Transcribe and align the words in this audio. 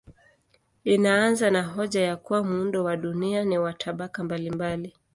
Inaanza 0.83 1.49
na 1.49 1.63
hoja 1.63 2.01
ya 2.01 2.15
kuwa 2.17 2.43
muundo 2.43 2.83
wa 2.83 2.97
dunia 2.97 3.43
ni 3.45 3.57
wa 3.57 3.73
tabaka 3.73 4.23
mbalimbali. 4.23 4.93